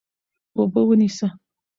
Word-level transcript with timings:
اوبه 0.57 0.81
ونیسه. 0.87 1.27